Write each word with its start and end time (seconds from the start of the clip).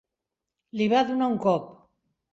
Li 0.79 0.87
va 0.95 1.03
donar 1.13 1.31
un 1.35 1.39
cop. 1.47 1.73